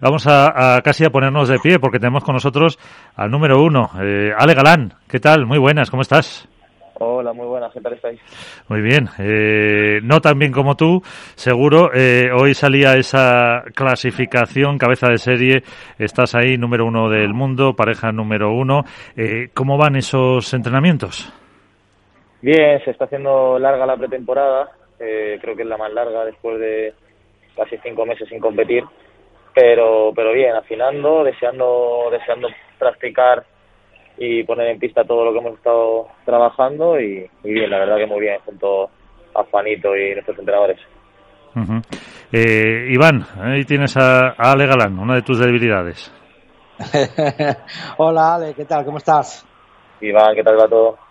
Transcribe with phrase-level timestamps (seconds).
[0.00, 2.78] Vamos a, casi a ponernos de pie porque tenemos con nosotros
[3.16, 4.92] al número uno, eh, Ale Galán.
[5.08, 5.44] ¿Qué tal?
[5.44, 6.48] Muy buenas, ¿cómo estás?
[7.00, 8.20] Hola, muy buenas, ¿qué tal estáis?
[8.68, 11.00] Muy bien, eh, no tan bien como tú,
[11.34, 11.90] seguro.
[11.92, 15.62] Eh, hoy salía esa clasificación, cabeza de serie,
[15.98, 18.84] estás ahí, número uno del mundo, pareja número uno.
[19.52, 21.28] ¿Cómo van esos entrenamientos?
[22.40, 26.94] Bien, se está haciendo larga la pretemporada, creo que es la más larga después de
[27.56, 28.84] casi cinco meses sin competir
[29.58, 33.44] pero pero bien afinando deseando deseando practicar
[34.16, 38.06] y poner en pista todo lo que hemos estado trabajando y, bien la verdad que
[38.06, 38.88] muy bien junto
[39.34, 40.80] a Juanito y nuestros entrenadores.
[42.32, 46.12] Eh, Iván ahí tienes a, Ale Galán una de tus debilidades.
[47.98, 49.44] Hola Ale qué tal cómo estás
[50.00, 51.08] Iván qué tal va todo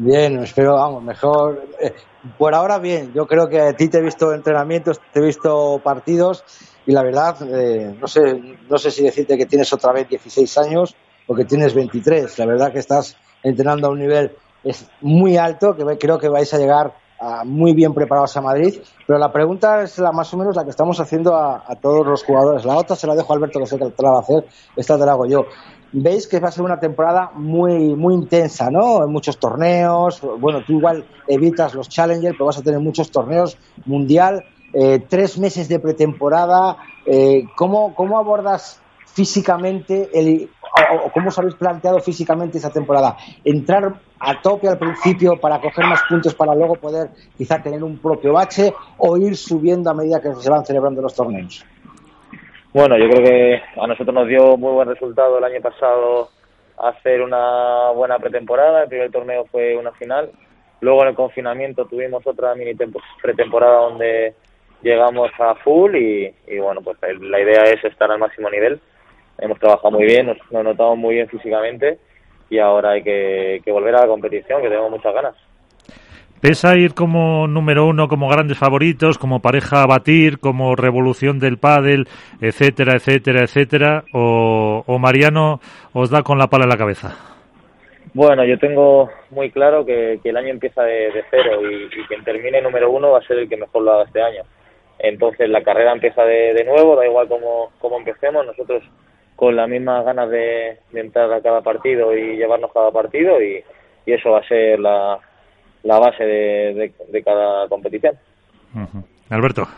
[0.00, 1.60] Bien, espero, vamos, mejor.
[1.80, 1.92] Eh,
[2.38, 5.80] por ahora bien, yo creo que a ti te he visto entrenamientos, te he visto
[5.82, 6.44] partidos
[6.88, 10.56] y la verdad, eh, no, sé, no sé si decirte que tienes otra vez 16
[10.56, 12.38] años o que tienes 23.
[12.38, 14.32] La verdad que estás entrenando a un nivel
[14.64, 16.94] es muy alto, que creo que vais a llegar
[17.44, 18.80] muy bien preparados a Madrid.
[19.06, 22.24] Pero la pregunta es la más o menos la que estamos haciendo a, todos los
[22.24, 22.64] jugadores.
[22.64, 24.46] La otra se la dejo a Alberto, que sé que la va a hacer.
[24.74, 25.44] Esta te la hago yo.
[25.92, 29.04] Veis que va a ser una temporada muy, muy intensa, ¿no?
[29.04, 30.22] En muchos torneos.
[30.40, 34.42] Bueno, tú igual evitas los Challengers, pero vas a tener muchos torneos mundial.
[34.72, 36.76] Eh, tres meses de pretemporada.
[37.06, 40.50] Eh, ¿cómo, ¿Cómo abordas físicamente el,
[41.04, 43.16] o, cómo os habéis planteado físicamente esa temporada?
[43.44, 47.98] ¿Entrar a tope al principio para coger más puntos para luego poder quizá tener un
[47.98, 51.64] propio bache o ir subiendo a medida que se van celebrando los torneos?
[52.72, 56.28] Bueno, yo creo que a nosotros nos dio muy buen resultado el año pasado
[56.78, 58.82] hacer una buena pretemporada.
[58.82, 60.30] El primer torneo fue una final.
[60.80, 62.72] Luego en el confinamiento tuvimos otra mini
[63.20, 64.34] pretemporada donde
[64.82, 68.80] llegamos a full y, bueno, pues la idea es estar al máximo nivel.
[69.38, 71.98] Hemos trabajado muy bien, nos, nos notamos muy bien físicamente
[72.50, 75.34] y ahora hay que, volver a la competición, que tenemos muchas ganas.
[76.40, 81.58] ¿Pesa ir como número uno, como grandes favoritos, como pareja a batir, como revolución del
[81.58, 82.06] pádel,
[82.40, 84.04] etcétera, etcétera, etcétera?
[84.12, 85.60] ¿O, Mariano
[85.92, 87.16] os da con la pala en la cabeza?
[88.14, 92.62] Bueno, yo tengo muy claro que, el año empieza de, cero y, y, quien termine
[92.62, 94.42] número uno va a ser el que mejor lo haga este año.
[94.98, 98.82] Entonces la carrera empieza de, nuevo, da igual cómo, cómo empecemos, nosotros
[99.36, 103.64] con las mismas ganas de, entrar a cada partido y llevarnos cada partido y,
[104.06, 105.18] eso va a ser la,
[105.82, 108.18] la base de, de, cada competición.
[109.28, 109.68] Alberto.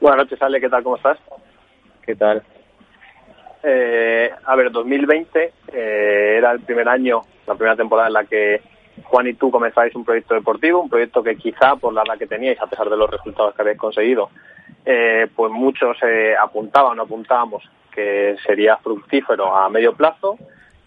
[0.00, 0.82] Buenas noches, Ale, ¿qué tal?
[0.82, 1.18] ¿Cómo estás?
[2.06, 2.42] ¿Qué tal?
[3.62, 8.62] Eh, a ver, 2020 eh, era el primer año, la primera temporada en la que
[9.04, 12.26] Juan y tú comenzáis un proyecto deportivo, un proyecto que quizá por la edad que
[12.26, 14.30] teníais, a pesar de los resultados que habéis conseguido,
[14.84, 17.62] eh, pues muchos eh, apuntaban o apuntábamos
[17.94, 20.38] que sería fructífero a medio plazo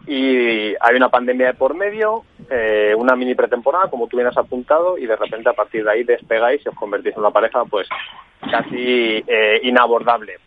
[0.08, 4.38] y hay una pandemia de por medio, eh, una mini pretemporada, como tú bien has
[4.38, 7.64] apuntado, y de repente a partir de ahí despegáis y os convertís en una pareja
[7.66, 7.88] pues
[8.50, 9.24] casi
[9.62, 10.38] inabordable.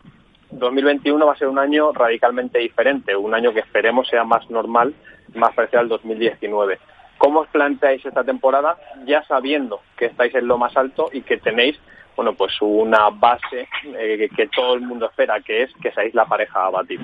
[0.51, 4.93] 2021 va a ser un año radicalmente diferente, un año que esperemos sea más normal,
[5.33, 6.79] más parecido al 2019.
[7.25, 8.77] ¿Cómo os planteáis esta temporada
[9.07, 11.75] ya sabiendo que estáis en lo más alto y que tenéis
[12.15, 16.25] bueno, pues una base eh, que todo el mundo espera, que es que seáis la
[16.25, 16.99] pareja a batir?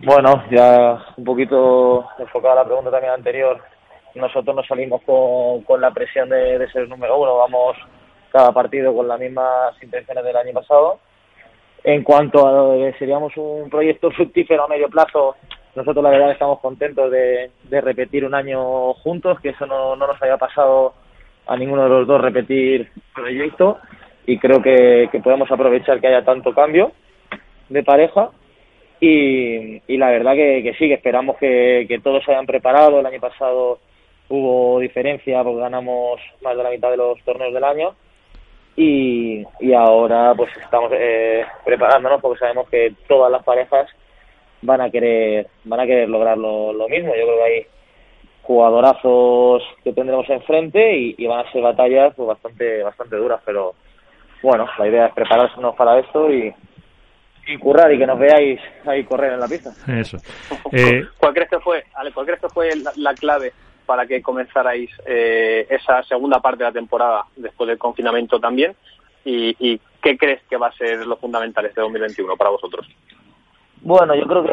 [0.00, 3.62] Bueno, ya un poquito enfocada la pregunta también anterior,
[4.14, 7.78] nosotros nos salimos con, la presión de, de, ser número uno, vamos
[8.30, 10.98] cada partido con las mismas intenciones del año pasado.
[11.82, 15.34] En cuanto a que seríamos un proyecto fructífero a medio plazo,
[15.74, 20.36] nosotros la verdad estamos contentos de, repetir un año juntos, que eso no, nos haya
[20.36, 20.94] pasado
[21.46, 23.78] a ninguno de los dos repetir proyecto
[24.26, 26.92] y creo que, podemos aprovechar que haya tanto cambio
[27.68, 28.30] de pareja
[29.00, 33.00] y, la verdad que, sí, que esperamos que, todos se hayan preparado.
[33.00, 33.78] El año pasado
[34.28, 37.94] hubo diferencia porque ganamos más de la mitad de los torneos del año
[38.76, 43.88] y, ahora pues estamos eh, preparándonos porque sabemos que todas las parejas
[44.64, 47.14] van a querer van a querer lograr lo, mismo.
[47.14, 47.66] Yo creo que hay
[48.42, 53.74] jugadorazos que tendremos enfrente y, y van a ser batallas pues, bastante bastante duras, pero
[54.42, 56.54] bueno, la idea es prepararnos para esto y,
[57.46, 59.72] y currar y que nos veáis ahí correr en la pista.
[59.88, 60.18] Eso.
[60.72, 61.06] Eh...
[61.18, 63.52] ¿Cuál crees que fue, Ale, cuál crees que fue la, clave
[63.86, 68.74] para que comenzarais eh, esa segunda parte de la temporada después del confinamiento también?
[69.24, 72.86] ¿Y, ¿Y qué crees que va a ser lo fundamental este 2021 para vosotros?
[73.84, 74.44] Bueno, yo creo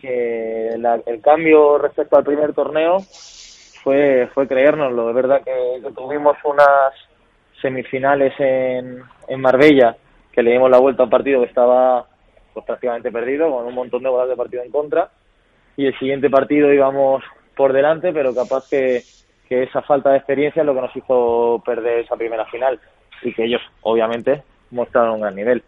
[0.00, 2.98] que, el cambio respecto al primer torneo
[3.82, 5.08] fue, fue creérnoslo.
[5.08, 6.92] De verdad que, tuvimos unas
[7.60, 9.96] semifinales en, en Marbella,
[10.30, 12.06] que le dimos la vuelta a un partido que estaba
[12.52, 15.10] pues, prácticamente perdido, con un montón de goles de partido en contra,
[15.76, 17.24] y el siguiente partido íbamos
[17.56, 19.02] por delante, pero capaz que,
[19.48, 22.78] que esa falta de experiencia es lo que nos hizo perder esa primera final,
[23.22, 25.64] y que ellos, obviamente, mostraron un gran nivel.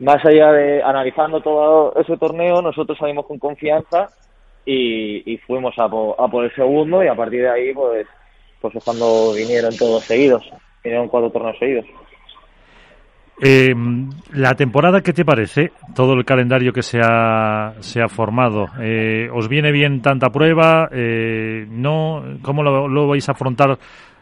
[0.00, 4.08] Más allá de analizando todo ese torneo, nosotros salimos con confianza
[4.64, 8.06] y, fuimos a por, a por el segundo y a partir de ahí, pues,
[8.60, 10.42] pues es cuando vinieron todos seguidos,
[10.82, 11.86] vinieron cuatro torneos seguidos.
[13.42, 13.74] Eh,
[14.32, 15.72] la temporada, ¿qué te parece?
[15.94, 18.68] Todo el calendario que se ha, se ha formado.
[18.80, 20.88] Eh, ¿Os viene bien tanta prueba?
[20.90, 22.22] Eh, ¿No?
[22.40, 23.78] ¿Cómo lo, vais a afrontar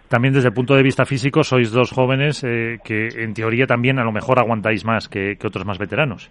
[0.08, 1.42] también desde el punto de vista físico?
[1.42, 5.46] Sois dos jóvenes eh, que en teoría también a lo mejor aguantáis más que, que
[5.46, 6.30] otros más veteranos.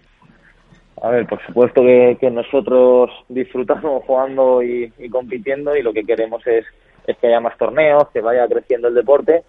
[1.02, 6.46] A ver, por supuesto que, nosotros disfrutamos jugando y, y, compitiendo y lo que queremos
[6.46, 6.64] es,
[7.06, 9.42] es que haya más torneos, que vaya creciendo el deporte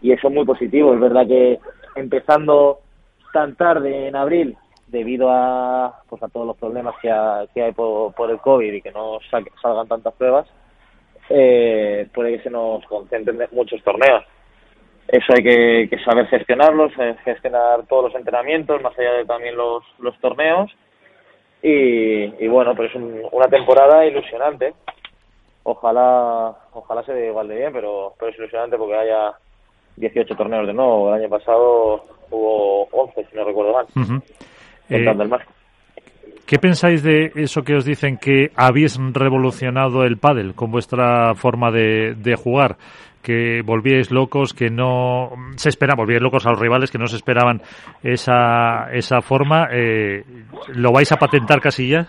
[0.00, 0.94] y eso es muy positivo.
[0.94, 1.58] Es verdad que
[1.96, 2.80] empezando
[3.32, 4.56] tan tarde en abril
[4.88, 8.72] debido a pues a todos los problemas que, ha, que hay por, por, el COVID
[8.72, 9.18] y que no
[9.60, 10.46] salgan tantas pruebas,
[11.34, 14.24] eh, puede que se nos concentren muchos torneos.
[15.08, 19.56] Eso hay que, que saber gestionarlos, eh, gestionar todos los entrenamientos, más allá de también
[19.56, 20.70] los, los torneos.
[21.62, 24.74] Y, y bueno, pues es un, una temporada ilusionante.
[25.64, 29.32] Ojalá ojalá se dé igual de bien, pero, pero es ilusionante porque haya
[29.96, 31.08] 18 torneos de nuevo.
[31.08, 33.86] El año pasado hubo 11, si no recuerdo mal.
[33.94, 34.22] Uh -huh.
[34.90, 35.42] eh, el más.
[36.46, 41.70] ¿Qué pensáis de eso que os dicen que habéis revolucionado el pádel con vuestra forma
[41.70, 42.76] de, jugar?
[43.22, 47.14] que volvíais locos, que no se esperaban, volvíais locos a los rivales que no se
[47.14, 47.62] esperaban
[48.02, 49.68] esa, esa forma.
[49.72, 50.24] Eh,
[50.74, 52.08] ¿Lo vais a patentar casi ya?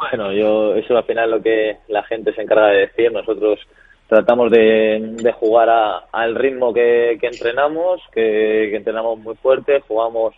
[0.00, 3.12] Bueno, yo eso al final lo que la gente se encarga de decir.
[3.12, 3.58] Nosotros
[4.10, 5.68] tratamos de, de jugar
[6.10, 10.34] al ritmo que, entrenamos, que, entrenamos muy fuerte, jugamos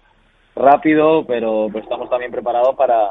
[0.54, 3.10] rápido, pero, pero estamos también preparados para,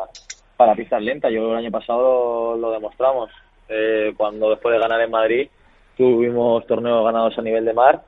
[0.58, 1.32] para pistas lentas.
[1.32, 3.30] Yo el año pasado lo, demostramos.
[3.70, 5.50] Eh, cuando después de ganar en Madrid
[5.96, 8.02] tuvimos torneos ganados a nivel de mar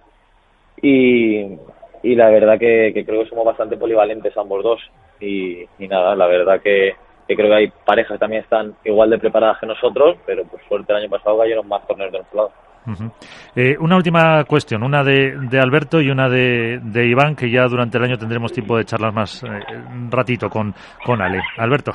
[0.81, 1.57] y,
[2.03, 4.81] y la verdad que, creo que somos bastante polivalentes ambos dos.
[5.19, 6.95] Y, nada, la verdad que,
[7.27, 10.61] que creo que hay parejas que también están igual de preparadas que nosotros, pero por
[10.67, 12.51] suerte el año pasado cayeron más torneos de nuestro lado.
[12.85, 13.11] Uh -huh.
[13.55, 17.65] eh, una última cuestión, una de, de Alberto y una de, de, Iván, que ya
[17.67, 19.47] durante el año tendremos tiempo de charlar más eh,
[19.89, 20.73] un ratito con,
[21.05, 21.41] con Ale.
[21.57, 21.93] Alberto.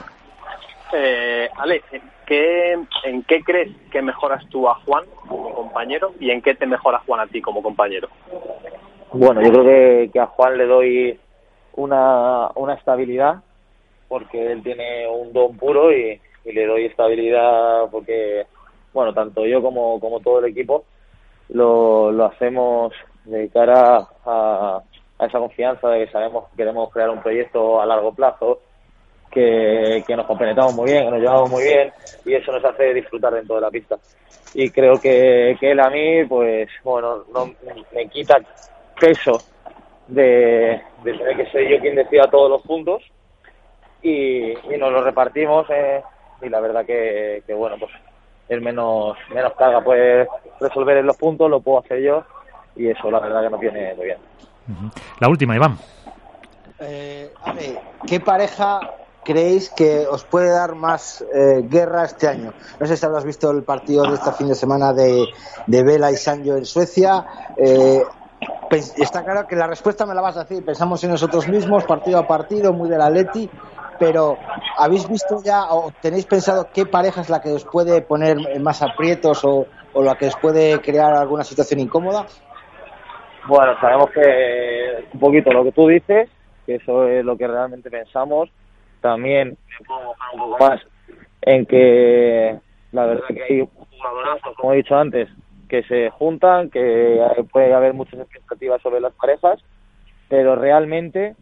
[0.95, 1.83] Eh, Ale,
[2.27, 2.73] ¿qué,
[3.05, 7.03] ¿en qué crees que mejoras tú a Juan como compañero y en qué te mejora
[7.07, 8.09] Juan a ti como compañero?
[9.13, 11.19] Bueno, yo creo que, que a Juan le doy
[11.75, 13.43] una, una estabilidad
[14.09, 18.47] porque él tiene un don puro y, y, le doy estabilidad porque,
[18.93, 20.85] bueno, tanto yo como, como todo el equipo
[21.51, 22.93] lo, lo hacemos
[23.25, 24.83] de cara a,
[25.19, 28.61] a esa confianza de que sabemos que queremos crear un proyecto a largo plazo,
[29.31, 31.93] que, que nos compenetramos muy bien, que nos llevamos muy bien
[32.25, 33.97] y eso nos hace disfrutar dentro de la pista.
[34.55, 37.51] Y creo que, que él a mí, pues, bueno, no,
[37.95, 38.39] me quita
[38.99, 39.39] peso
[40.07, 43.03] de, de tener que ser yo quien decida todos los puntos
[44.03, 46.03] y, y nos lo repartimos eh,
[46.43, 47.93] y la verdad que, que bueno pues
[48.49, 50.29] el menos menos carga puede
[50.61, 52.25] resolver en los puntos lo puedo hacer yo
[52.77, 54.19] y eso la verdad que nos viene muy bien
[55.21, 55.77] la última Iván
[56.81, 58.81] eh, a ver, ¿qué pareja
[59.25, 62.53] creéis que os puede dar más eh, guerra este año?
[62.79, 65.27] No sé si habrás visto el partido de este fin de semana de,
[65.67, 67.27] de Vela y Sancho en Suecia.
[67.57, 68.03] Eh,
[68.71, 70.65] está claro que la respuesta me la vas a decir.
[70.65, 73.51] Pensamos en nosotros mismos, partido a partido, muy de la Leti
[73.99, 74.39] pero
[74.77, 78.83] ¿habéis visto ya o tenéis pensado qué pareja es la que os puede poner más
[78.83, 82.27] aprietos o, la que os puede crear alguna situación incómoda?
[83.49, 86.29] Bueno, sabemos que un poquito lo que tú dices,
[86.67, 88.51] que eso es lo que realmente pensamos.
[89.01, 90.81] También me puedo mojar un poco más
[91.43, 92.59] en que
[92.93, 95.29] la verdad que hay jugadorazos, como he dicho antes,
[95.69, 97.21] que se juntan, que
[97.53, 99.61] puede haber muchas expectativas sobre las parejas,
[100.29, 101.35] pero realmente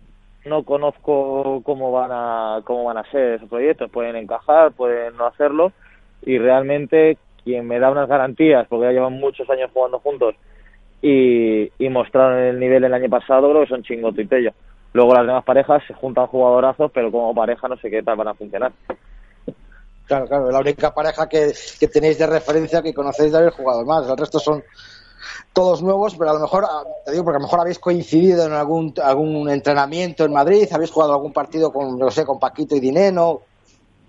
[0.47, 3.91] no conozco cómo van a cómo van a ser esos proyectos.
[3.91, 5.73] Pueden encajar pueden no hacerlo.
[6.23, 10.35] Y realmente quien me da unas garantías porque ya llevan muchos años jugando juntos
[11.03, 14.53] y, y mostraron el nivel el año pasado creo que son Chingoto y Tello.
[14.93, 18.29] Luego las demás parejas se juntan jugadorazos pero como pareja no sé qué tal van
[18.29, 18.73] a funcionar.
[20.07, 23.85] Claro, claro, la única pareja que, que tenéis de referencia que conocéis de haber jugado
[23.85, 24.62] más, el resto son
[25.52, 26.64] todos nuevos, pero a lo mejor,
[27.04, 30.90] te digo, porque a lo mejor habéis coincidido en algún, algún entrenamiento en Madrid, habéis
[30.90, 33.40] jugado algún partido con, no sé, con Paquito y Dineno,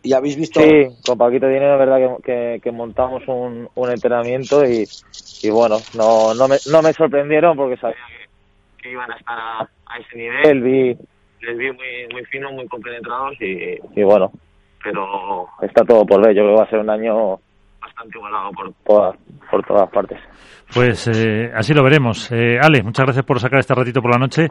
[0.04, 0.62] y habéis visto...
[0.62, 4.88] Sí, con Paquito y Dineno es verdad que, que, que montamos un, un, entrenamiento y,
[5.44, 7.98] y bueno, no, no, me, no me sorprendieron porque sabía
[8.82, 10.98] que iban a estar a, ese nivel, vi,
[11.42, 14.32] les vi muy, muy finos, muy compenetrados y, y bueno,
[14.84, 16.36] pero está todo por ver.
[16.36, 17.40] Yo creo que va a ser un año
[18.14, 19.18] igualado por, por,
[19.50, 20.20] por todas partes.
[20.74, 22.30] Pues eh, así lo veremos.
[22.32, 24.50] Eh, Ale, muchas gracias por sacar este ratito por la noche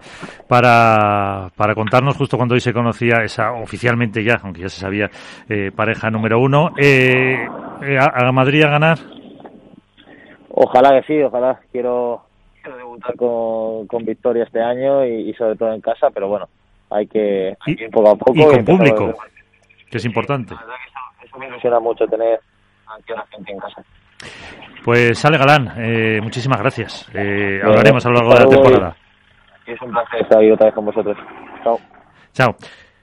[0.49, 5.11] para, para contarnos justo cuando hoy se conocía esa oficialmente ya, aunque ya se sabía,
[5.49, 6.71] eh, pareja número uno.
[6.79, 7.47] Eh,
[7.83, 8.99] eh, ¿A, a Madrid a ganar?
[10.49, 11.61] Ojalá que sí, ojalá.
[11.71, 12.23] Quiero,
[12.63, 16.49] quiero debutar con, con victoria este año y, y sobre todo en casa, pero bueno,
[16.91, 18.33] hay que, hay Y- que ir poco a poco.
[18.35, 19.15] y con público.
[19.91, 20.55] Que es importante.
[20.55, 22.41] La verdad que eso, eso me ilusiona mucho tener
[22.89, 23.83] aquí a la gente en casa.
[24.85, 27.09] Pues Ale Galán, eh, muchísimas gracias.
[27.13, 28.97] Eh, hablaremos a lo largo de la temporada.
[29.67, 31.17] Y es un placer estar ahí otra vez con vosotros.
[31.65, 31.81] Chao.
[32.33, 32.57] Chao.